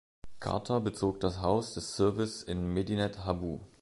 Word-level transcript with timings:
Carter 0.39 0.81
bezog 0.81 1.19
das 1.19 1.41
Haus 1.43 1.75
des 1.75 1.95
Service 1.95 2.41
in 2.41 2.73
Medinet 2.73 3.23
Habu. 3.23 3.59